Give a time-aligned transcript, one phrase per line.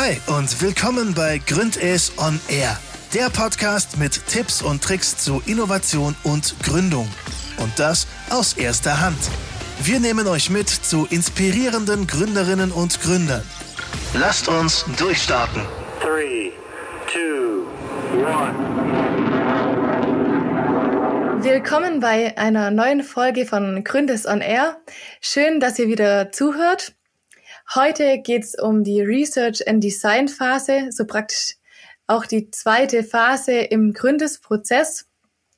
[0.00, 2.78] Hi und willkommen bei Gründes on Air,
[3.14, 7.08] der Podcast mit Tipps und Tricks zu Innovation und Gründung.
[7.56, 9.18] Und das aus erster Hand.
[9.82, 13.42] Wir nehmen euch mit zu inspirierenden Gründerinnen und Gründern.
[14.14, 15.62] Lasst uns durchstarten.
[16.00, 16.52] 3,
[17.12, 17.18] 2,
[21.34, 21.44] 1.
[21.44, 24.76] Willkommen bei einer neuen Folge von Gründes on Air.
[25.20, 26.94] Schön, dass ihr wieder zuhört.
[27.74, 31.56] Heute geht es um die Research and Design Phase, so praktisch
[32.06, 35.06] auch die zweite Phase im Gründesprozess,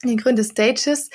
[0.03, 1.11] in Gründestages.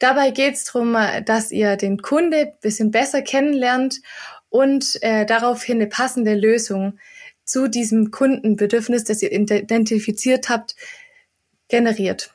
[0.00, 4.00] Dabei geht es darum, dass ihr den Kunde bisschen besser kennenlernt
[4.48, 6.98] und äh, daraufhin eine passende Lösung
[7.44, 10.74] zu diesem Kundenbedürfnis, das ihr identifiziert habt,
[11.68, 12.34] generiert.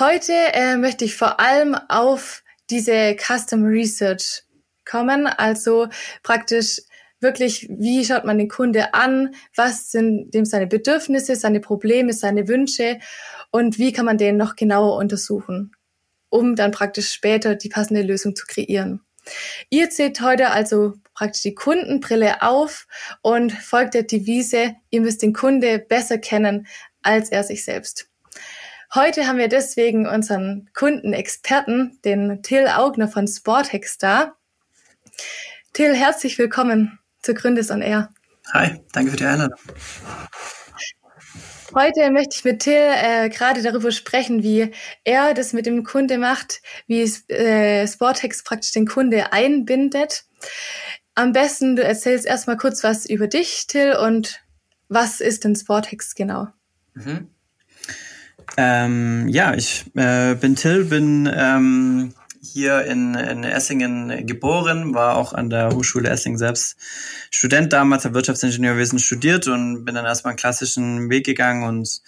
[0.00, 4.42] Heute äh, möchte ich vor allem auf diese Custom Research
[4.84, 5.88] kommen, also
[6.22, 6.80] praktisch
[7.20, 12.48] wirklich, wie schaut man den Kunde an, was sind dem seine Bedürfnisse, seine Probleme, seine
[12.48, 12.98] Wünsche
[13.50, 15.72] und wie kann man den noch genauer untersuchen,
[16.28, 19.02] um dann praktisch später die passende Lösung zu kreieren.
[19.68, 22.86] Ihr zählt heute also praktisch die Kundenbrille auf
[23.20, 26.66] und folgt der Devise, ihr müsst den Kunde besser kennen
[27.02, 28.08] als er sich selbst.
[28.94, 34.34] Heute haben wir deswegen unseren Kundenexperten, den Till Augner von Sporthex da.
[35.74, 38.10] Till, herzlich willkommen zu Gründes on Air.
[38.52, 39.58] Hi, danke für die Einladung.
[41.74, 44.72] Heute möchte ich mit Till äh, gerade darüber sprechen, wie
[45.04, 50.24] er das mit dem Kunde macht, wie äh, Sportex praktisch den Kunde einbindet.
[51.14, 54.40] Am besten, du erzählst erstmal kurz was über dich, Till, und
[54.88, 56.48] was ist denn Sportex genau?
[56.94, 57.28] Mhm.
[58.56, 65.32] Ähm, ja, ich äh, bin Till, bin ähm, hier in, in Essingen geboren, war auch
[65.32, 66.76] an der Hochschule Essingen selbst
[67.30, 72.02] Student damals, habe Wirtschaftsingenieurwesen studiert und bin dann erstmal einen klassischen Weg gegangen und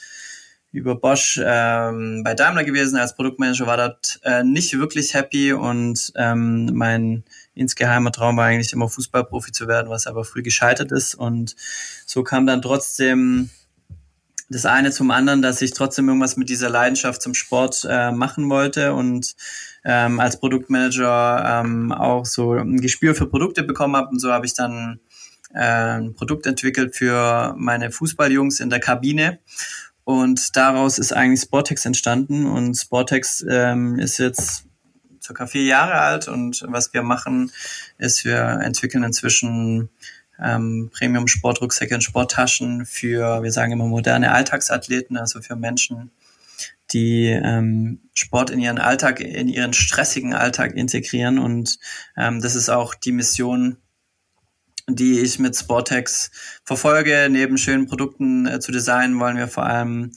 [0.73, 6.13] über Bosch ähm, bei Daimler gewesen als Produktmanager, war dort äh, nicht wirklich happy und
[6.15, 7.25] ähm, mein
[7.55, 11.57] insgeheimer Traum war eigentlich immer Fußballprofi zu werden, was aber früh gescheitert ist und
[12.07, 13.51] so kam dann trotzdem
[14.49, 18.51] das eine zum anderen, dass ich trotzdem irgendwas mit dieser Leidenschaft zum Sport äh, machen
[18.51, 19.37] wollte und
[19.85, 24.09] ähm, als Produktmanager ähm, auch so ein Gespür für Produkte bekommen habe.
[24.09, 25.01] Und so habe ich dann
[25.55, 29.39] äh, ein Produkt entwickelt für meine Fußballjungs in der Kabine.
[30.05, 32.47] Und daraus ist eigentlich Sportex entstanden.
[32.47, 34.65] Und Sportex ähm, ist jetzt
[35.23, 36.29] circa vier Jahre alt.
[36.29, 37.53] Und was wir machen,
[37.99, 39.91] ist, wir entwickeln inzwischen
[40.41, 46.11] ähm, Premium-Sportrucksäcke und Sporttaschen für, wir sagen immer, moderne Alltagsathleten, also für Menschen,
[46.93, 51.39] die ähm, Sport in ihren Alltag, in ihren stressigen Alltag integrieren.
[51.39, 51.79] Und
[52.17, 53.77] ähm, das ist auch die Mission,
[54.89, 56.31] die ich mit Sportex
[56.65, 57.29] verfolge.
[57.31, 60.13] Neben schönen Produkten äh, zu designen, wollen wir vor allem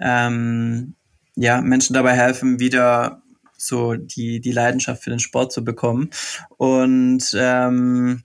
[0.00, 0.94] ähm,
[1.36, 3.22] ja, Menschen dabei helfen, wieder
[3.56, 6.10] so die, die Leidenschaft für den Sport zu bekommen.
[6.56, 8.24] Und ähm,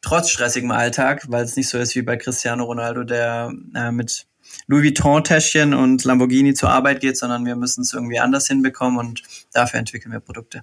[0.00, 4.26] trotz stressigem Alltag, weil es nicht so ist wie bei Cristiano Ronaldo, der äh, mit
[4.66, 9.22] Louis Vuitton-Täschchen und Lamborghini zur Arbeit geht, sondern wir müssen es irgendwie anders hinbekommen und
[9.52, 10.62] dafür entwickeln wir Produkte.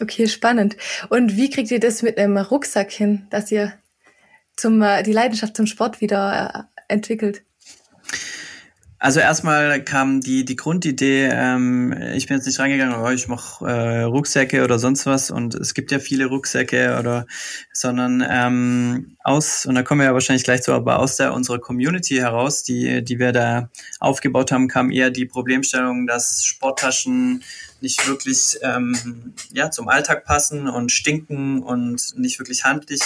[0.00, 0.76] Okay, spannend.
[1.08, 3.72] Und wie kriegt ihr das mit einem Rucksack hin, dass ihr
[4.56, 7.42] zum, äh, die Leidenschaft zum Sport wieder äh, entwickelt?
[8.98, 13.66] Also erstmal kam die, die Grundidee, ähm, ich bin jetzt nicht reingegangen, oh, ich mache
[13.66, 17.26] äh, Rucksäcke oder sonst was und es gibt ja viele Rucksäcke oder
[17.72, 21.58] sondern ähm, aus, und da kommen wir ja wahrscheinlich gleich zu, aber aus der unserer
[21.58, 27.42] Community heraus, die, die wir da aufgebaut haben, kam eher die Problemstellung, dass Sporttaschen
[27.80, 33.02] nicht wirklich ähm, ja, zum Alltag passen und stinken und nicht wirklich handlich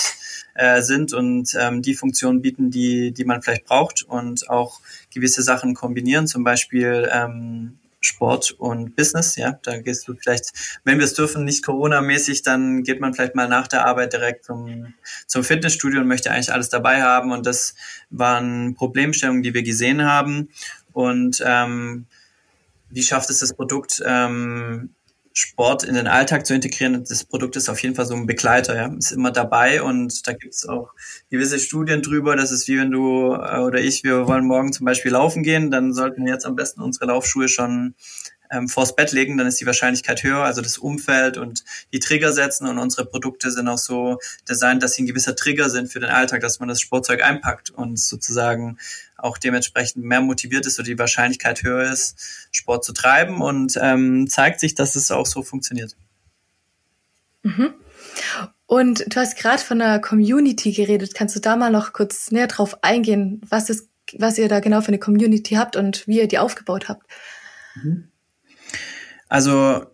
[0.55, 4.81] äh, sind und ähm, die Funktionen bieten, die, die man vielleicht braucht und auch
[5.13, 10.99] gewisse Sachen kombinieren, zum Beispiel ähm, Sport und Business, ja, da gehst du vielleicht, wenn
[10.99, 14.95] wir es dürfen, nicht Corona-mäßig, dann geht man vielleicht mal nach der Arbeit direkt zum,
[15.27, 17.31] zum Fitnessstudio und möchte eigentlich alles dabei haben.
[17.31, 17.75] Und das
[18.09, 20.49] waren Problemstellungen, die wir gesehen haben.
[20.93, 22.07] Und ähm,
[22.89, 24.95] wie schafft es das Produkt, ähm,
[25.41, 27.03] Sport in den Alltag zu integrieren.
[27.09, 28.95] Das Produkt ist auf jeden Fall so ein Begleiter, ja.
[28.95, 30.91] Ist immer dabei und da gibt es auch
[31.31, 32.37] gewisse Studien drüber.
[32.37, 35.71] Das ist wie wenn du äh, oder ich, wir wollen morgen zum Beispiel laufen gehen,
[35.71, 37.95] dann sollten wir jetzt am besten unsere Laufschuhe schon
[38.51, 40.43] ähm, vors Bett legen, dann ist die Wahrscheinlichkeit höher.
[40.43, 44.19] Also das Umfeld und die Trigger setzen und unsere Produkte sind auch so
[44.49, 47.71] designt, dass sie ein gewisser Trigger sind für den Alltag, dass man das Sportzeug einpackt
[47.71, 48.79] und sozusagen
[49.17, 54.29] auch dementsprechend mehr motiviert ist oder die Wahrscheinlichkeit höher ist, Sport zu treiben und ähm,
[54.29, 55.97] zeigt sich, dass es auch so funktioniert.
[57.43, 57.75] Mhm.
[58.67, 61.15] Und du hast gerade von einer Community geredet.
[61.15, 64.81] Kannst du da mal noch kurz näher drauf eingehen, was, ist, was ihr da genau
[64.81, 67.05] für eine Community habt und wie ihr die aufgebaut habt?
[67.75, 68.10] Mhm.
[69.31, 69.87] Also,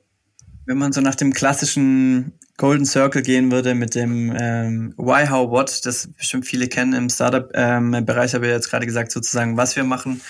[0.65, 5.51] wenn man so nach dem klassischen Golden Circle gehen würde mit dem ähm, Why, How,
[5.51, 9.77] What, das bestimmt viele kennen im Startup-Bereich, ähm, habe ich jetzt gerade gesagt, sozusagen, was
[9.77, 10.23] wir machen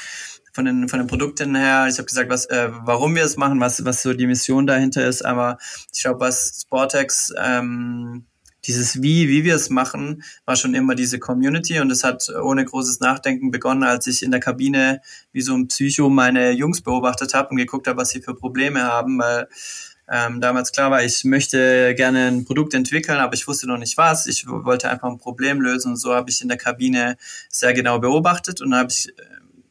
[0.52, 1.86] von den, von den Produkten her.
[1.88, 5.06] Ich habe gesagt, was, äh, warum wir es machen, was, was so die Mission dahinter
[5.06, 5.24] ist.
[5.24, 5.58] Aber
[5.94, 8.26] ich glaube, was Sportex, ähm,
[8.66, 12.64] dieses Wie, wie wir es machen, war schon immer diese Community und es hat ohne
[12.64, 15.00] großes Nachdenken begonnen, als ich in der Kabine
[15.32, 18.82] wie so ein Psycho meine Jungs beobachtet habe und geguckt habe, was sie für Probleme
[18.82, 19.48] haben, weil
[20.08, 23.96] ähm, damals klar war, ich möchte gerne ein Produkt entwickeln, aber ich wusste noch nicht
[23.96, 24.26] was.
[24.26, 27.16] Ich wollte einfach ein Problem lösen und so habe ich in der Kabine
[27.48, 29.12] sehr genau beobachtet und habe ich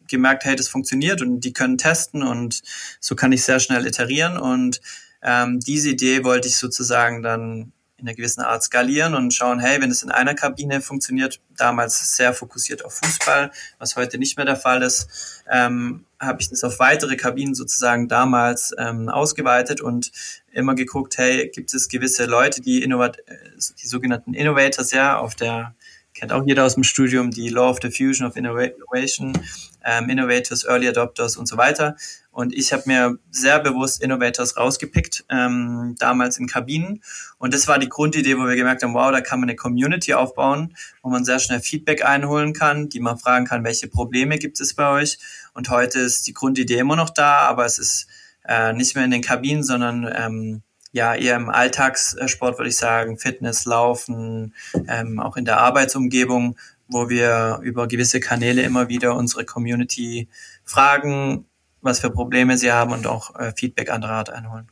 [0.08, 2.62] gemerkt, hey, das funktioniert und die können testen und
[3.00, 4.82] so kann ich sehr schnell iterieren und
[5.24, 9.82] ähm, diese Idee wollte ich sozusagen dann in einer gewissen Art skalieren und schauen, hey,
[9.82, 14.46] wenn es in einer Kabine funktioniert, damals sehr fokussiert auf Fußball, was heute nicht mehr
[14.46, 20.12] der Fall ist, ähm, habe ich das auf weitere Kabinen sozusagen damals ähm, ausgeweitet und
[20.52, 23.38] immer geguckt, hey, gibt es gewisse Leute, die innovat äh,
[23.82, 25.76] die sogenannten Innovators ja auf der
[26.16, 29.38] kennt auch jeder aus dem Studium, die Law of Diffusion of Innovation,
[29.86, 31.96] ähm, Innovators, Early Adopters und so weiter.
[32.32, 37.02] Und ich habe mir sehr bewusst Innovators rausgepickt, ähm, damals in Kabinen.
[37.38, 40.14] Und das war die Grundidee, wo wir gemerkt haben, wow, da kann man eine Community
[40.14, 44.60] aufbauen, wo man sehr schnell Feedback einholen kann, die man fragen kann, welche Probleme gibt
[44.60, 45.18] es bei euch.
[45.54, 48.08] Und heute ist die Grundidee immer noch da, aber es ist
[48.48, 50.62] äh, nicht mehr in den Kabinen, sondern ähm,
[50.96, 54.54] ja eher im Alltagssport, würde ich sagen, Fitness, Laufen,
[54.88, 60.28] ähm, auch in der Arbeitsumgebung, wo wir über gewisse Kanäle immer wieder unsere Community
[60.64, 61.46] fragen,
[61.82, 64.68] was für Probleme sie haben und auch äh, Feedback anderer Art einholen.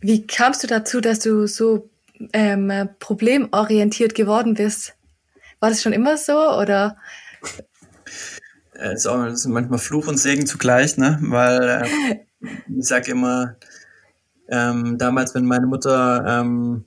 [0.00, 1.88] Wie kamst du dazu, dass du so
[2.32, 4.94] ähm, problemorientiert geworden bist?
[5.60, 6.96] War das schon immer so oder?
[8.74, 11.18] Es ist, auch, ist manchmal Fluch und Segen zugleich, ne?
[11.22, 12.16] Weil äh,
[12.78, 13.56] ich sage immer,
[14.48, 16.84] ähm, damals, wenn meine Mutter ähm,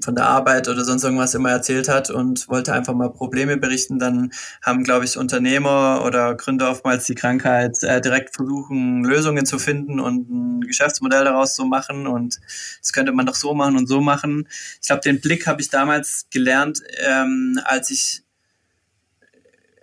[0.00, 3.98] von der Arbeit oder sonst irgendwas immer erzählt hat und wollte einfach mal Probleme berichten,
[3.98, 9.58] dann haben, glaube ich, Unternehmer oder Gründer oftmals die Krankheit, äh, direkt versuchen, Lösungen zu
[9.58, 12.06] finden und ein Geschäftsmodell daraus zu machen.
[12.06, 12.40] Und
[12.80, 14.48] das könnte man doch so machen und so machen.
[14.80, 18.22] Ich glaube, den Blick habe ich damals gelernt, ähm, als ich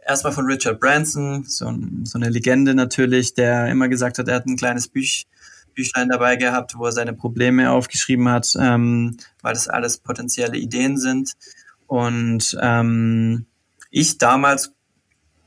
[0.09, 1.71] erstmal von Richard Branson, so,
[2.03, 5.27] so eine Legende natürlich, der immer gesagt hat, er hat ein kleines Büch,
[5.73, 10.97] Büchlein dabei gehabt, wo er seine Probleme aufgeschrieben hat, ähm, weil das alles potenzielle Ideen
[10.97, 11.33] sind.
[11.87, 13.45] Und ähm,
[13.89, 14.73] ich damals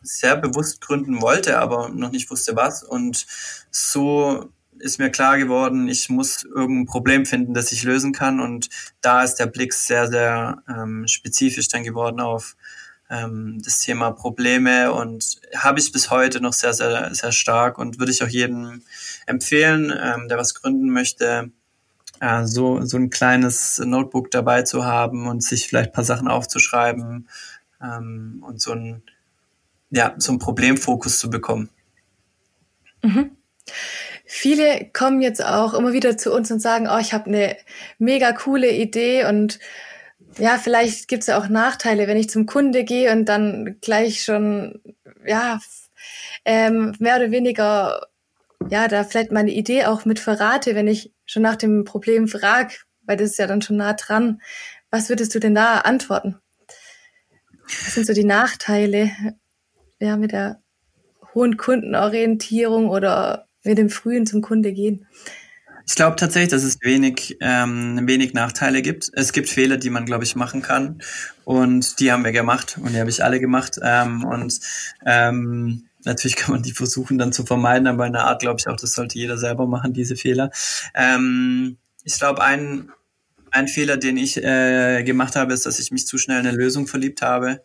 [0.03, 2.83] sehr bewusst gründen wollte, aber noch nicht wusste was.
[2.83, 3.27] Und
[3.71, 8.41] so ist mir klar geworden, ich muss irgendein Problem finden, das ich lösen kann.
[8.41, 8.69] Und
[9.01, 12.57] da ist der Blick sehr, sehr ähm, spezifisch dann geworden auf
[13.13, 17.99] ähm, das Thema Probleme und habe ich bis heute noch sehr, sehr, sehr stark und
[17.99, 18.83] würde ich auch jedem
[19.27, 21.51] empfehlen, ähm, der was gründen möchte,
[22.21, 26.29] äh, so, so ein kleines Notebook dabei zu haben und sich vielleicht ein paar Sachen
[26.29, 27.29] aufzuschreiben
[27.83, 29.03] ähm, und so ein,
[29.91, 31.69] ja, so ein Problemfokus zu bekommen.
[33.03, 33.37] Mhm.
[34.25, 37.57] Viele kommen jetzt auch immer wieder zu uns und sagen, oh, ich habe eine
[37.99, 39.59] mega coole Idee und
[40.39, 44.23] ja, vielleicht gibt es ja auch Nachteile, wenn ich zum Kunde gehe und dann gleich
[44.23, 44.81] schon,
[45.27, 45.61] ja,
[46.45, 48.07] ähm, mehr oder weniger,
[48.69, 52.75] ja, da vielleicht meine Idee auch mit verrate, wenn ich schon nach dem Problem frage,
[53.03, 54.41] weil das ist ja dann schon nah dran.
[54.91, 56.37] Was würdest du denn da antworten?
[57.65, 59.11] Was sind so die Nachteile,
[59.99, 60.61] ja, mit der
[61.35, 65.07] hohen Kundenorientierung oder mit dem frühen zum Kunde gehen?
[65.87, 69.11] Ich glaube tatsächlich, dass es wenig, ähm, wenig Nachteile gibt.
[69.15, 71.03] Es gibt Fehler, die man, glaube ich, machen kann.
[71.45, 73.79] Und die haben wir gemacht und die habe ich alle gemacht.
[73.83, 74.61] Ähm, und
[75.05, 78.69] ähm, natürlich kann man die versuchen dann zu vermeiden, aber in einer Art glaube ich
[78.69, 80.51] auch, das sollte jeder selber machen, diese Fehler.
[80.95, 82.91] Ähm, ich glaube, ein
[83.53, 86.57] ein Fehler, den ich äh, gemacht habe, ist, dass ich mich zu schnell in eine
[86.57, 87.63] Lösung verliebt habe.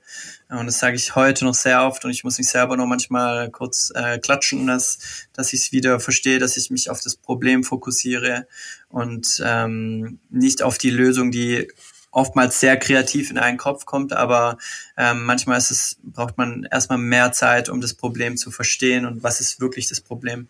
[0.50, 3.50] Und das sage ich heute noch sehr oft und ich muss mich selber noch manchmal
[3.50, 5.00] kurz äh, klatschen, dass,
[5.34, 8.48] dass ich es wieder verstehe, dass ich mich auf das Problem fokussiere
[8.89, 11.70] und ähm, nicht auf die Lösung, die
[12.12, 14.58] oftmals sehr kreativ in einen Kopf kommt, aber
[14.98, 19.24] ähm, manchmal ist es, braucht man erstmal mehr Zeit, um das Problem zu verstehen und
[19.24, 20.48] was ist wirklich das Problem.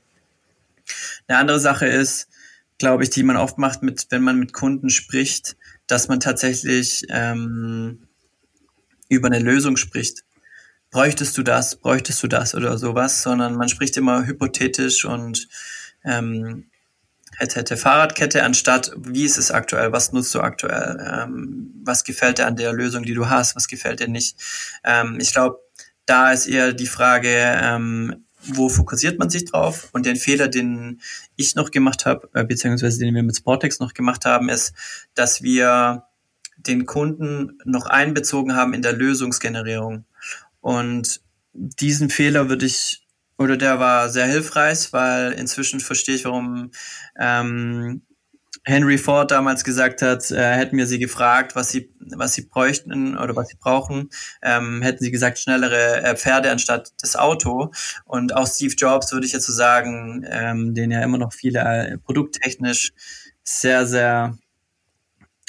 [1.27, 2.29] Eine andere Sache ist,
[2.77, 5.57] glaube ich, die man oft macht, mit, wenn man mit Kunden spricht,
[5.87, 8.07] dass man tatsächlich ähm,
[9.09, 10.23] über eine Lösung spricht.
[10.91, 15.47] Bräuchtest du das, bräuchtest du das oder sowas, sondern man spricht immer hypothetisch und
[16.03, 16.69] ähm,
[17.37, 22.37] hätte, hätte Fahrradkette anstatt, wie ist es aktuell, was nutzt du aktuell, ähm, was gefällt
[22.37, 24.37] dir an der Lösung, die du hast, was gefällt dir nicht.
[24.83, 25.59] Ähm, ich glaube,
[26.05, 29.89] da ist eher die Frage, ähm, wo fokussiert man sich drauf?
[29.93, 31.01] Und den Fehler, den
[31.35, 34.73] ich noch gemacht habe, äh, beziehungsweise den wir mit Sportex noch gemacht haben, ist,
[35.15, 36.03] dass wir
[36.57, 40.05] den Kunden noch einbezogen haben in der Lösungsgenerierung.
[40.61, 41.21] Und
[41.53, 43.05] diesen Fehler würde ich,
[43.37, 46.71] oder der war sehr hilfreich, weil inzwischen verstehe ich, warum
[47.19, 48.01] ähm,
[48.67, 53.17] Henry Ford damals gesagt hat, äh, hätten wir sie gefragt, was sie, was sie bräuchten
[53.17, 54.09] oder was sie brauchen,
[54.41, 57.71] ähm, hätten sie gesagt, schnellere äh, Pferde anstatt das Auto.
[58.03, 61.59] Und auch Steve Jobs würde ich jetzt so sagen, ähm, den ja immer noch viele
[61.61, 62.91] äh, produkttechnisch
[63.41, 64.37] sehr, sehr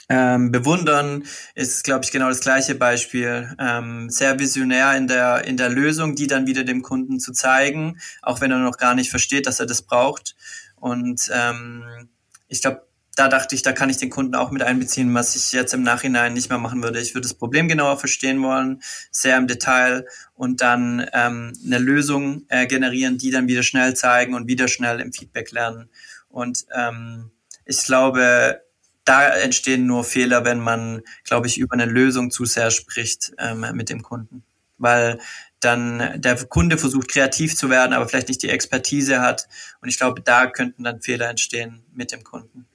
[0.09, 1.25] ähm, bewundern
[1.57, 3.53] ist, glaube ich, genau das gleiche Beispiel.
[3.59, 7.99] Ähm, sehr visionär in der, in der Lösung, die dann wieder dem Kunden zu zeigen,
[8.23, 10.37] auch wenn er noch gar nicht versteht, dass er das braucht.
[10.77, 12.09] Und ähm,
[12.47, 12.88] ich glaube,
[13.19, 15.83] da dachte ich, da kann ich den Kunden auch mit einbeziehen, was ich jetzt im
[15.83, 17.01] Nachhinein nicht mehr machen würde.
[17.01, 22.45] Ich würde das Problem genauer verstehen wollen, sehr im Detail und dann ähm, eine Lösung
[22.49, 25.91] äh, generieren, die dann wieder schnell zeigen und wieder schnell im Feedback lernen.
[26.29, 27.33] Und ähm,
[27.65, 28.63] ich glaube,
[29.05, 33.67] da entstehen nur Fehler, wenn man, glaube ich, über eine Lösung zu sehr spricht ähm,
[33.73, 34.45] mit dem Kunden.
[34.77, 35.19] Weil
[35.59, 39.49] dann der Kunde versucht, kreativ zu werden, aber vielleicht nicht die Expertise hat.
[39.81, 42.68] Und ich glaube, da könnten dann Fehler entstehen mit dem Kunden.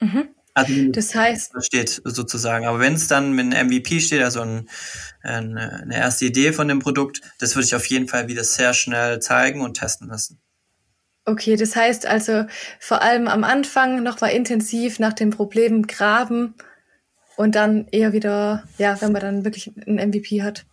[0.00, 0.28] Mhm.
[0.54, 2.66] Also, das heißt, steht sozusagen.
[2.66, 4.68] Aber wenn es dann mit einem MVP steht, also ein,
[5.22, 9.20] eine erste Idee von dem Produkt, das würde ich auf jeden Fall wieder sehr schnell
[9.20, 10.40] zeigen und testen lassen.
[11.24, 12.46] Okay, das heißt also
[12.80, 16.54] vor allem am Anfang noch mal intensiv nach dem Problem graben
[17.36, 20.64] und dann eher wieder, ja, wenn man dann wirklich ein MVP hat.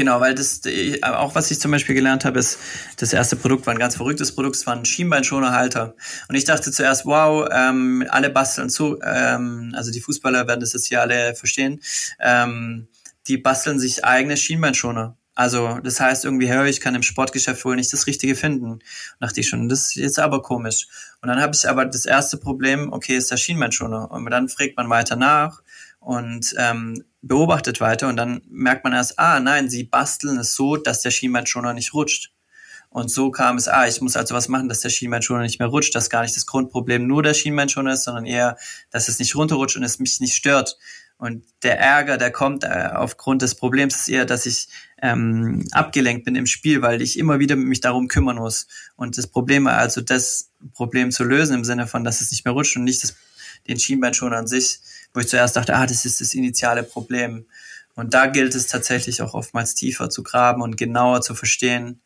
[0.00, 0.62] Genau, weil das
[1.02, 2.58] auch was ich zum Beispiel gelernt habe, ist,
[2.96, 5.94] das erste Produkt war ein ganz verrücktes Produkt, es war ein Schienbeinschonerhalter.
[6.26, 10.72] Und ich dachte zuerst, wow, ähm, alle basteln zu, ähm, also die Fußballer werden das
[10.72, 11.82] jetzt hier alle verstehen,
[12.18, 12.88] ähm,
[13.28, 15.18] die basteln sich eigene Schienbeinschoner.
[15.34, 18.70] Also das heißt irgendwie, höre ich kann im Sportgeschäft wohl nicht das Richtige finden.
[18.70, 18.82] Und
[19.20, 20.86] dachte ich schon, das ist jetzt aber komisch.
[21.20, 24.10] Und dann habe ich aber das erste Problem, okay, ist der Schienbeinschoner.
[24.10, 25.60] Und dann fragt man weiter nach
[25.98, 30.76] und ähm, beobachtet weiter und dann merkt man erst, ah nein, sie basteln es so,
[30.76, 32.32] dass der Schienbeinschoner nicht rutscht.
[32.88, 35.68] Und so kam es, ah, ich muss also was machen, dass der Schienbeinschoner nicht mehr
[35.68, 38.56] rutscht, dass gar nicht das Grundproblem nur der Schienbeinschoner ist, sondern eher,
[38.90, 40.76] dass es nicht runterrutscht und es mich nicht stört.
[41.16, 44.68] Und der Ärger, der kommt äh, aufgrund des Problems, ist eher, dass ich
[45.00, 48.66] ähm, abgelenkt bin im Spiel, weil ich immer wieder mich darum kümmern muss.
[48.96, 52.54] Und das Problem, also das Problem zu lösen im Sinne von, dass es nicht mehr
[52.54, 53.14] rutscht und nicht das,
[53.68, 54.80] den Schienbeinschoner an sich,
[55.14, 57.46] wo ich zuerst dachte, ah, das ist das initiale Problem.
[57.94, 62.00] Und da gilt es tatsächlich auch oftmals tiefer zu graben und genauer zu verstehen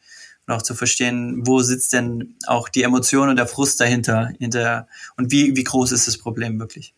[0.47, 4.89] und auch zu verstehen, wo sitzt denn auch die Emotion und der Frust dahinter, hinter,
[5.17, 6.95] und wie, wie groß ist das Problem wirklich.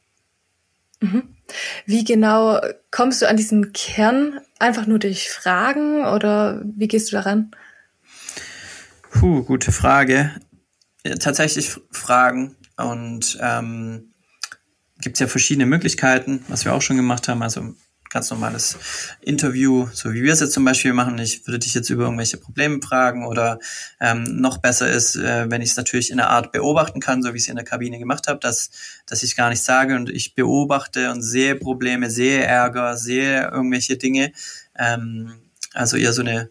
[1.01, 1.25] Mhm.
[1.85, 2.61] Wie genau
[2.91, 4.41] kommst du an diesen Kern?
[4.59, 7.51] Einfach nur durch Fragen oder wie gehst du daran?
[9.11, 10.31] Puh, gute Frage.
[11.21, 14.13] Tatsächlich Fragen und ähm,
[15.07, 17.41] gibt es ja verschiedene Möglichkeiten, was wir auch schon gemacht haben.
[17.41, 17.77] Also
[18.11, 18.77] ganz normales
[19.21, 21.17] Interview, so wie wir es jetzt zum Beispiel machen.
[21.19, 23.61] Ich würde dich jetzt über irgendwelche Probleme fragen oder
[24.01, 27.33] ähm, noch besser ist, äh, wenn ich es natürlich in einer Art beobachten kann, so
[27.33, 28.73] wie ich es in der Kabine gemacht habe, dass,
[29.07, 33.97] dass ich gar nicht sage und ich beobachte und sehe Probleme, sehe Ärger, sehe irgendwelche
[33.97, 34.33] Dinge.
[34.77, 35.35] Ähm,
[35.73, 36.51] also eher so eine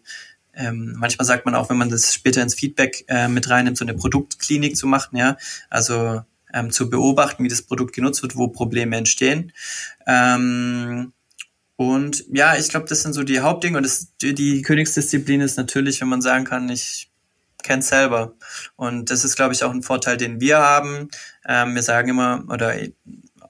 [0.54, 3.84] ähm, manchmal sagt man auch, wenn man das später ins Feedback äh, mit reinnimmt, so
[3.84, 5.36] eine Produktklinik zu machen, ja.
[5.68, 6.22] Also
[6.56, 9.52] ähm, zu beobachten, wie das Produkt genutzt wird, wo Probleme entstehen.
[10.06, 11.12] Ähm,
[11.76, 13.76] und ja, ich glaube, das sind so die Hauptdinge.
[13.76, 17.10] Und das, die, Königsdisziplin ist natürlich, wenn man sagen kann, ich
[17.62, 18.34] kenne selber.
[18.76, 21.10] Und das ist, glaube ich, auch ein Vorteil, den wir haben.
[21.46, 22.74] Ähm, wir sagen immer, oder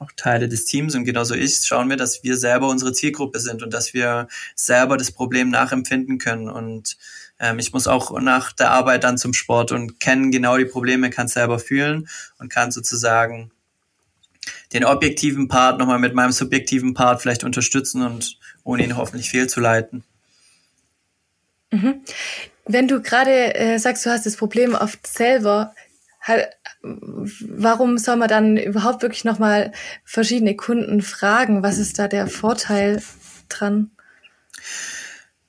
[0.00, 3.62] auch Teile des Teams und genauso ich, schauen wir, dass wir selber unsere Zielgruppe sind
[3.62, 6.50] und dass wir selber das Problem nachempfinden können.
[6.50, 6.98] Und
[7.38, 11.10] ähm, ich muss auch nach der Arbeit dann zum Sport und kennen genau die Probleme,
[11.10, 13.50] kann selber fühlen und kann sozusagen
[14.72, 20.04] den objektiven Part nochmal mit meinem subjektiven Part vielleicht unterstützen und ohne ihn hoffentlich fehlzuleiten.
[21.70, 22.02] Mhm.
[22.64, 25.74] Wenn du gerade äh, sagst, du hast das Problem oft selber,
[26.20, 26.48] halt,
[26.82, 29.72] warum soll man dann überhaupt wirklich nochmal
[30.04, 31.62] verschiedene Kunden fragen?
[31.62, 33.02] Was ist da der Vorteil
[33.48, 33.90] dran?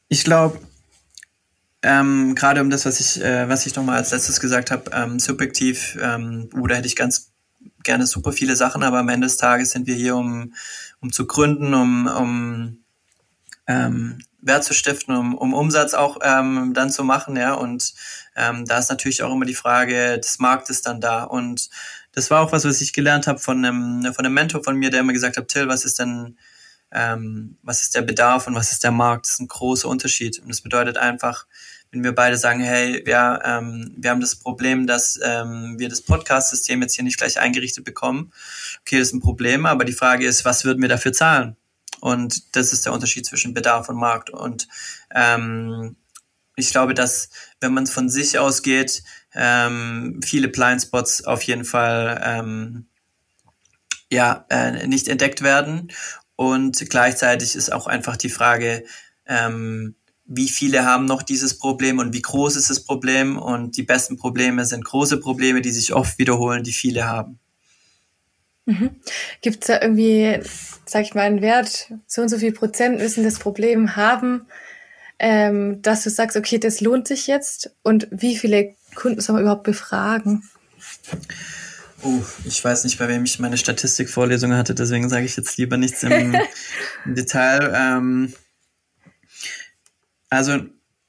[0.10, 0.60] Ich glaube,
[1.88, 5.20] ähm, gerade um das, was ich, äh, was ich nochmal als letztes gesagt habe, ähm,
[5.20, 7.32] subjektiv, ähm, oder hätte ich ganz
[7.84, 10.53] gerne super viele Sachen, aber am Ende des Tages sind wir hier, um,
[11.00, 12.79] um zu gründen, um, um
[13.67, 17.53] ähm, Wert zu stiften, um, um Umsatz auch ähm, dann zu machen, ja.
[17.53, 17.94] Und
[18.36, 21.24] ähm, da ist natürlich auch immer die Frage des Marktes dann da.
[21.24, 21.70] Und
[22.12, 24.89] das war auch was, was ich gelernt habe von einem, von einem Mentor von mir,
[24.89, 26.38] der immer gesagt hat, Till, was ist denn,
[26.91, 29.25] ähm, was ist der Bedarf und was ist der Markt?
[29.25, 30.39] Das ist ein großer Unterschied.
[30.39, 31.46] Und das bedeutet einfach,
[31.91, 36.01] wenn wir beide sagen, hey, ja, ähm, wir haben das Problem, dass ähm, wir das
[36.01, 38.32] Podcast-System jetzt hier nicht gleich eingerichtet bekommen.
[38.82, 41.56] Okay, das ist ein Problem, aber die Frage ist, was würden wir dafür zahlen?
[42.00, 44.29] Und das ist der Unterschied zwischen Bedarf und Markt.
[44.29, 44.67] Und
[45.13, 45.96] ähm,
[46.56, 47.29] ich glaube, dass
[47.60, 49.03] wenn man von sich ausgeht,
[49.34, 52.88] ähm, viele Blindspots auf jeden Fall ähm,
[54.12, 55.91] ja äh, nicht entdeckt werden.
[56.36, 58.84] Und gleichzeitig ist auch einfach die Frage,
[59.25, 59.96] ähm,
[60.27, 63.38] wie viele haben noch dieses Problem und wie groß ist das Problem.
[63.38, 67.39] Und die besten Probleme sind große Probleme, die sich oft wiederholen, die viele haben.
[68.65, 68.91] Mhm.
[69.41, 70.39] Gibt es da irgendwie,
[70.86, 74.46] sag ich mal, einen Wert, so und so viel Prozent müssen das Problem haben,
[75.19, 79.43] ähm, dass du sagst, okay, das lohnt sich jetzt und wie viele Kunden soll man
[79.43, 80.43] überhaupt befragen?
[82.03, 85.77] Oh, ich weiß nicht, bei wem ich meine Statistikvorlesung hatte, deswegen sage ich jetzt lieber
[85.77, 86.36] nichts im,
[87.05, 87.74] Detail.
[87.74, 88.34] Ähm,
[90.29, 90.60] also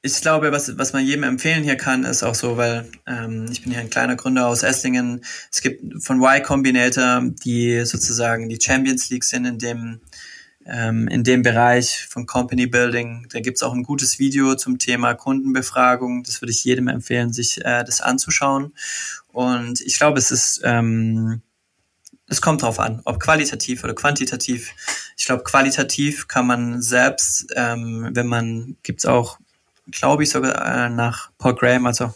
[0.02, 3.62] ich glaube, was, was man jedem empfehlen hier kann, ist auch so, weil ähm, ich
[3.62, 5.25] bin hier ein kleiner Gründer aus Esslingen.
[5.50, 10.00] Es gibt von Y Combinator, die sozusagen die Champions League sind in dem,
[10.66, 13.26] ähm, in dem Bereich von Company Building.
[13.30, 16.22] Da gibt's auch ein gutes Video zum Thema Kundenbefragung.
[16.22, 18.72] Das würde ich jedem empfehlen, sich äh, das anzuschauen.
[19.32, 21.42] Und ich glaube, es ist, ähm,
[22.28, 24.73] es kommt drauf an, ob qualitativ oder quantitativ.
[25.16, 29.38] Ich glaube, qualitativ kann man selbst, ähm, wenn man, gibt's auch
[29.90, 32.14] glaube ich, sogar äh, nach Paul Graham, also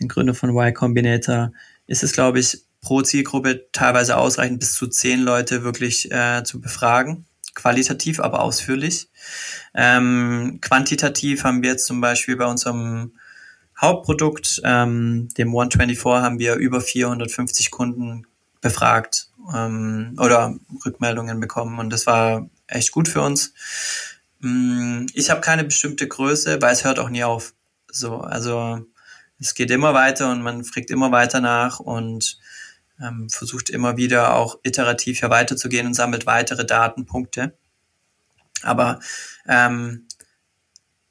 [0.00, 1.52] den Gründer von Y Combinator,
[1.86, 6.60] ist es, glaube ich, pro Zielgruppe teilweise ausreichend, bis zu zehn Leute wirklich äh, zu
[6.60, 7.26] befragen.
[7.54, 9.08] Qualitativ, aber ausführlich.
[9.74, 13.12] Ähm, quantitativ haben wir jetzt zum Beispiel bei unserem
[13.80, 18.26] Hauptprodukt, ähm, dem 124, haben wir über 450 Kunden
[18.60, 23.52] befragt ähm, oder Rückmeldungen bekommen und das war echt gut für uns.
[24.40, 27.54] Mm, ich habe keine bestimmte Größe, weil es hört auch nie auf.
[27.90, 28.84] So, also
[29.40, 32.38] es geht immer weiter und man fragt immer weiter nach und
[33.00, 37.56] ähm, versucht immer wieder auch iterativ hier weiterzugehen und sammelt weitere Datenpunkte.
[38.62, 38.98] Aber
[39.46, 40.07] ähm,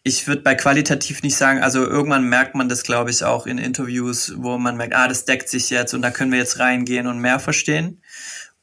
[0.07, 3.57] ich würde bei qualitativ nicht sagen, also irgendwann merkt man das, glaube ich, auch in
[3.57, 7.07] Interviews, wo man merkt, ah, das deckt sich jetzt und da können wir jetzt reingehen
[7.07, 8.01] und mehr verstehen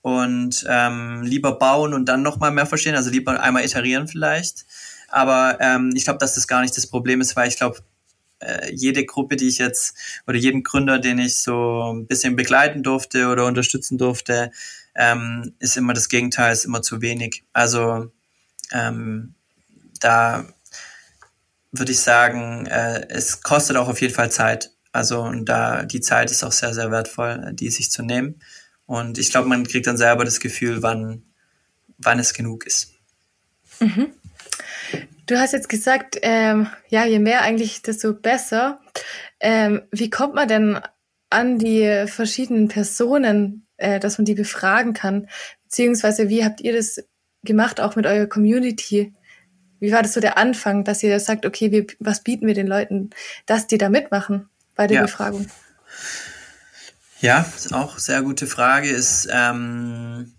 [0.01, 4.65] und ähm, lieber bauen und dann nochmal mehr verstehen, also lieber einmal iterieren vielleicht.
[5.09, 7.79] Aber ähm, ich glaube, dass das gar nicht das Problem ist, weil ich glaube,
[8.41, 12.83] äh, jede Gruppe, die ich jetzt oder jeden Gründer, den ich so ein bisschen begleiten
[12.83, 14.51] durfte oder unterstützen durfte,
[14.95, 17.45] ähm, ist immer das Gegenteil, ist immer zu wenig.
[17.53, 18.11] Also
[18.73, 19.35] ähm,
[20.01, 20.47] da
[21.77, 24.71] würde ich sagen, äh, es kostet auch auf jeden Fall Zeit.
[24.93, 28.41] Also und da die Zeit ist auch sehr, sehr wertvoll, die sich zu nehmen.
[28.87, 31.25] Und ich glaube, man kriegt dann selber das Gefühl, wann,
[31.99, 32.93] wann es genug ist.
[33.81, 34.13] Mhm.
[35.27, 38.81] Du hast jetzt gesagt, ähm, ja, je mehr eigentlich, desto besser.
[39.41, 40.81] Ähm, wie kommt man denn
[41.31, 45.29] an die verschiedenen Personen, äh, dass man die befragen kann?
[45.65, 47.03] Beziehungsweise wie habt ihr das
[47.43, 49.15] gemacht, auch mit eurer Community?
[49.85, 52.67] Wie war das so der Anfang, dass ihr sagt, okay, wir, was bieten wir den
[52.67, 53.11] Leuten,
[53.45, 55.03] dass die da mitmachen bei der ja.
[55.03, 55.47] Befragung?
[57.21, 58.89] Ja, ist auch sehr gute Frage.
[58.89, 60.33] Ist, ähm,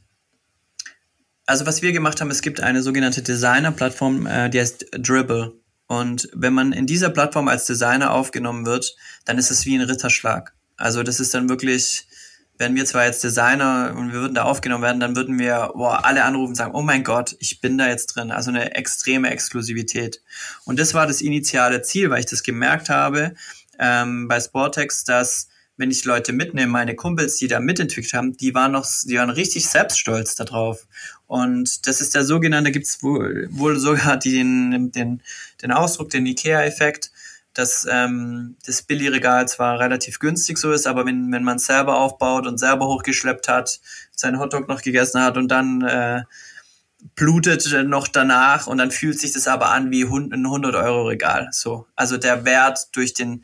[1.45, 5.53] also was wir gemacht haben, es gibt eine sogenannte Designer-Plattform, äh, die heißt Dribble.
[5.85, 9.81] Und wenn man in dieser Plattform als Designer aufgenommen wird, dann ist es wie ein
[9.81, 10.55] Ritterschlag.
[10.75, 12.07] Also das ist dann wirklich,
[12.57, 16.05] wenn wir zwar jetzt Designer und wir würden da aufgenommen werden, dann würden wir boah,
[16.05, 18.31] alle anrufen und sagen, oh mein Gott, ich bin da jetzt drin.
[18.31, 20.21] Also eine extreme Exklusivität.
[20.63, 23.33] Und das war das initiale Ziel, weil ich das gemerkt habe
[23.79, 28.53] ähm, bei Sportex, dass wenn ich Leute mitnehme, meine Kumpels, die da mitentwickelt haben, die
[28.53, 30.87] waren noch, die waren richtig selbststolz darauf.
[31.27, 35.21] Und das ist der sogenannte, gibt es wohl, wohl sogar den, den,
[35.61, 37.11] den Ausdruck, den IKEA-Effekt,
[37.55, 42.45] dass ähm, das Billigregal zwar relativ günstig so ist, aber wenn, wenn man selber aufbaut
[42.45, 43.79] und selber hochgeschleppt hat,
[44.11, 46.23] seinen Hotdog noch gegessen hat und dann äh,
[47.15, 51.49] blutet noch danach und dann fühlt sich das aber an wie ein 100-Euro-Regal.
[51.51, 53.43] So, also der Wert durch den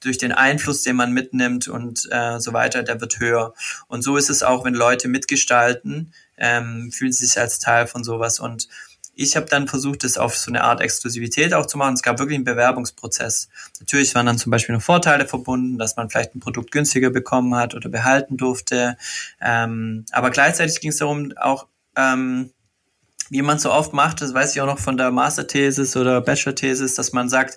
[0.00, 3.54] durch den Einfluss, den man mitnimmt und äh, so weiter, der wird höher.
[3.88, 8.04] Und so ist es auch, wenn Leute mitgestalten, ähm, fühlen sie sich als Teil von
[8.04, 8.38] sowas.
[8.38, 8.68] Und
[9.16, 11.94] ich habe dann versucht, das auf so eine Art Exklusivität auch zu machen.
[11.94, 13.48] Es gab wirklich einen Bewerbungsprozess.
[13.80, 17.54] Natürlich waren dann zum Beispiel noch Vorteile verbunden, dass man vielleicht ein Produkt günstiger bekommen
[17.54, 18.98] hat oder behalten durfte.
[19.40, 22.50] Ähm, aber gleichzeitig ging es darum, auch ähm,
[23.30, 26.94] wie man so oft macht, das weiß ich auch noch von der Masterthesis oder Bachelor-Thesis,
[26.94, 27.56] dass man sagt,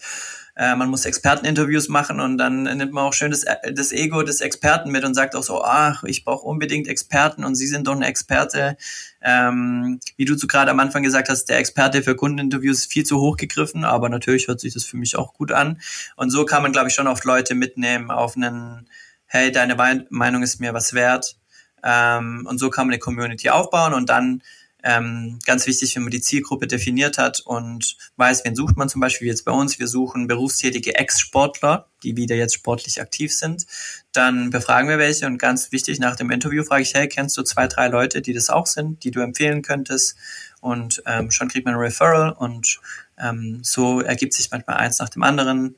[0.60, 4.24] äh, man muss Experteninterviews machen und dann nimmt man auch schön das, äh, das Ego
[4.24, 7.88] des Experten mit und sagt auch so, ach, ich brauche unbedingt Experten und Sie sind
[7.88, 8.76] doch ein Experte.
[9.22, 13.06] Ähm, wie du zu gerade am Anfang gesagt hast, der Experte für Kundeninterviews ist viel
[13.06, 15.80] zu hoch gegriffen, aber natürlich hört sich das für mich auch gut an.
[16.17, 18.89] Und so kann man, glaube ich, schon oft Leute mitnehmen auf einen,
[19.28, 19.78] hey, deine
[20.10, 21.38] Meinung ist mir was wert.
[21.86, 24.41] Ähm, und so kann man eine Community aufbauen und dann
[24.84, 29.02] ähm, ganz wichtig, wenn man die Zielgruppe definiert hat und weiß, wen sucht man zum
[29.02, 29.78] Beispiel jetzt bei uns.
[29.78, 33.65] Wir suchen berufstätige Ex-Sportler, die wieder jetzt sportlich aktiv sind.
[34.13, 37.44] Dann befragen wir welche und ganz wichtig, nach dem Interview frage ich, hey, kennst du
[37.44, 40.15] zwei, drei Leute, die das auch sind, die du empfehlen könntest?
[40.62, 42.80] Und ähm, schon kriegt man ein Referral und
[43.18, 45.76] ähm, so ergibt sich manchmal eins nach dem anderen.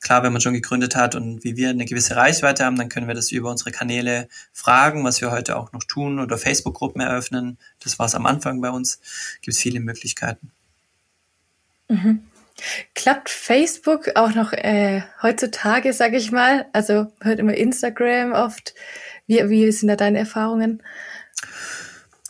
[0.00, 3.08] Klar, wenn man schon gegründet hat und wie wir eine gewisse Reichweite haben, dann können
[3.08, 7.58] wir das über unsere Kanäle fragen, was wir heute auch noch tun oder Facebook-Gruppen eröffnen.
[7.82, 9.00] Das war es am Anfang bei uns.
[9.40, 10.50] Gibt es viele Möglichkeiten.
[11.88, 12.24] Mhm.
[12.94, 16.66] Klappt Facebook auch noch äh, heutzutage, sage ich mal?
[16.72, 18.74] Also hört immer Instagram oft.
[19.26, 20.82] Wie, wie sind da deine Erfahrungen?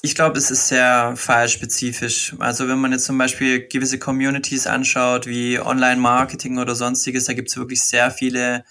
[0.07, 2.37] Ich glaube, es ist sehr fallspezifisch.
[2.38, 7.49] Also wenn man jetzt zum Beispiel gewisse Communities anschaut, wie Online-Marketing oder sonstiges, da gibt
[7.49, 8.64] es wirklich sehr viele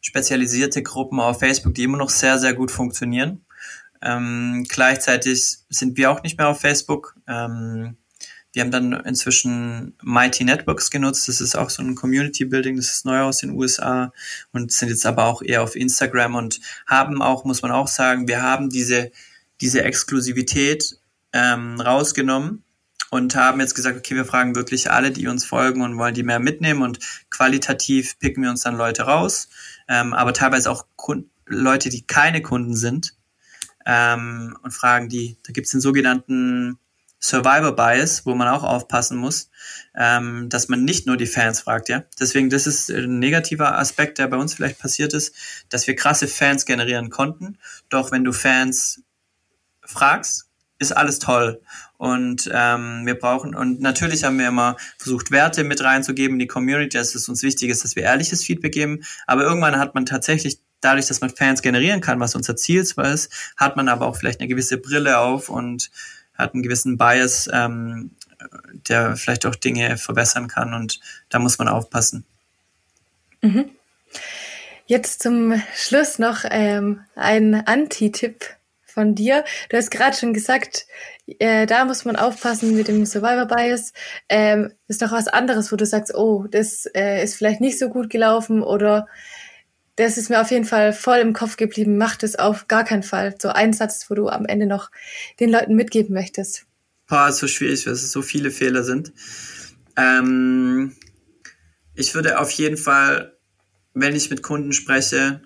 [0.00, 3.44] spezialisierte Gruppen auf Facebook, die immer noch sehr, sehr gut funktionieren.
[4.00, 7.16] Ähm, gleichzeitig sind wir auch nicht mehr auf Facebook.
[7.28, 7.98] Ähm,
[8.54, 11.28] wir haben dann inzwischen Mighty Networks genutzt.
[11.28, 12.76] Das ist auch so ein Community Building.
[12.76, 14.10] Das ist neu aus den USA
[14.54, 18.26] und sind jetzt aber auch eher auf Instagram und haben auch, muss man auch sagen,
[18.26, 19.10] wir haben diese
[19.60, 20.98] diese Exklusivität
[21.32, 22.64] ähm, rausgenommen
[23.10, 26.22] und haben jetzt gesagt, okay, wir fragen wirklich alle, die uns folgen und wollen die
[26.22, 26.98] mehr mitnehmen und
[27.30, 29.48] qualitativ picken wir uns dann Leute raus,
[29.88, 33.14] ähm, aber teilweise auch Kunden, Leute, die keine Kunden sind
[33.86, 36.78] ähm, und fragen die, da gibt es den sogenannten
[37.20, 39.50] Survivor Bias, wo man auch aufpassen muss,
[39.96, 42.04] ähm, dass man nicht nur die Fans fragt, ja.
[42.20, 45.34] Deswegen, das ist ein negativer Aspekt, der bei uns vielleicht passiert ist,
[45.68, 47.58] dass wir krasse Fans generieren konnten.
[47.88, 49.02] Doch wenn du Fans
[49.88, 50.46] fragst,
[50.78, 51.60] ist alles toll.
[51.96, 56.46] Und ähm, wir brauchen, und natürlich haben wir immer versucht, Werte mit reinzugeben in die
[56.46, 59.02] Community, dass es uns wichtig ist, dass wir ehrliches Feedback geben.
[59.26, 63.12] Aber irgendwann hat man tatsächlich, dadurch, dass man Fans generieren kann, was unser Ziel zwar
[63.12, 65.90] ist, hat man aber auch vielleicht eine gewisse Brille auf und
[66.34, 68.12] hat einen gewissen Bias, ähm,
[68.88, 70.72] der vielleicht auch Dinge verbessern kann.
[70.72, 72.24] Und da muss man aufpassen.
[73.40, 73.70] Mhm.
[74.86, 78.57] Jetzt zum Schluss noch ähm, ein Anti-Tipp
[78.90, 79.44] von dir.
[79.68, 80.86] Du hast gerade schon gesagt,
[81.38, 83.92] äh, da muss man aufpassen mit dem Survivor Bias.
[84.28, 87.88] Ähm, ist doch was anderes, wo du sagst, oh, das äh, ist vielleicht nicht so
[87.88, 89.06] gut gelaufen oder
[89.96, 91.98] das ist mir auf jeden Fall voll im Kopf geblieben.
[91.98, 93.34] Mach das auf gar keinen Fall.
[93.40, 94.90] So ein Satz, wo du am Ende noch
[95.40, 96.66] den Leuten mitgeben möchtest.
[97.08, 99.12] Boah, ist so schwierig, weil es so viele Fehler sind.
[99.96, 100.94] Ähm,
[101.94, 103.36] ich würde auf jeden Fall,
[103.92, 105.42] wenn ich mit Kunden spreche,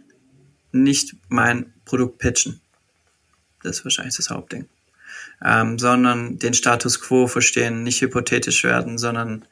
[0.73, 2.62] nicht mein Produkt pitchen.
[3.63, 4.69] Das ist wahrscheinlich das Hauptding.
[5.45, 9.45] Ähm, sondern den Status quo verstehen, nicht hypothetisch werden, sondern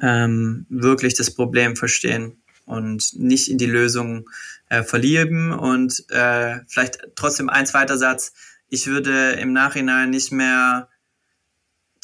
[0.00, 4.28] ähm, wirklich das Problem verstehen und nicht in die Lösung
[4.68, 5.52] äh, verlieben.
[5.52, 8.32] Und äh, vielleicht trotzdem ein zweiter Satz.
[8.68, 10.88] Ich würde im Nachhinein nicht mehr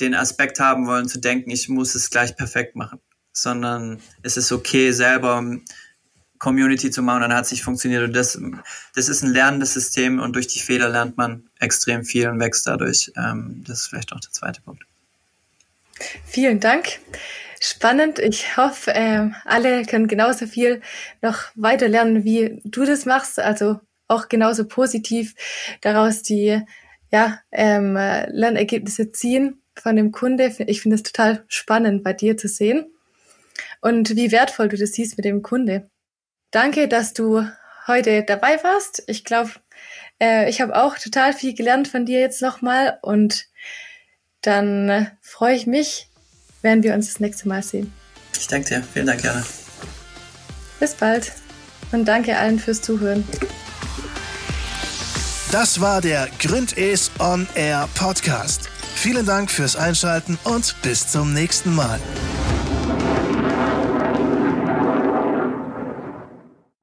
[0.01, 3.01] den Aspekt haben wollen zu denken, ich muss es gleich perfekt machen,
[3.33, 5.43] sondern es ist okay, selber
[6.38, 8.03] Community zu machen, dann hat es nicht funktioniert.
[8.03, 8.40] Und das,
[8.94, 12.66] das ist ein lernendes System und durch die Fehler lernt man extrem viel und wächst
[12.66, 13.12] dadurch.
[13.16, 14.85] Ähm, das ist vielleicht auch der zweite Punkt.
[16.25, 16.99] Vielen Dank.
[17.61, 18.18] Spannend.
[18.18, 20.83] Ich hoffe, äh, alle können genauso viel
[21.22, 23.38] noch weiter lernen, wie du das machst.
[23.38, 25.35] Also auch genauso positiv
[25.81, 26.62] daraus die
[27.11, 30.55] ja, ähm, Lernergebnisse ziehen von dem Kunde.
[30.66, 32.87] Ich finde es total spannend bei dir zu sehen
[33.81, 35.88] und wie wertvoll du das siehst mit dem Kunde.
[36.57, 37.47] Danke, dass du
[37.87, 39.03] heute dabei warst.
[39.09, 39.51] Ich glaube,
[40.19, 43.45] äh, ich habe auch total viel gelernt von dir jetzt nochmal und
[44.40, 46.09] dann äh, freue ich mich,
[46.62, 47.92] wenn wir uns das nächste Mal sehen.
[48.35, 48.83] Ich danke dir.
[48.90, 49.45] Vielen Dank, Jana.
[50.81, 51.31] Bis bald
[51.92, 53.29] und danke allen fürs Zuhören.
[55.53, 58.71] Das war der Gründes On Air Podcast.
[58.95, 62.01] Vielen Dank fürs Einschalten und bis zum nächsten Mal.